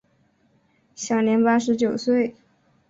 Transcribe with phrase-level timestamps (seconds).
[0.95, 2.33] 享年八十九岁。